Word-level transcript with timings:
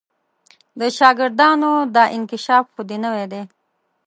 د 0.79 0.81
شاګردانو 0.97 1.71
دا 1.95 2.03
انکشاف 2.17 2.65
خو 2.73 2.81
دې 2.89 2.97
نوی 3.03 3.25
دی. 3.31 3.41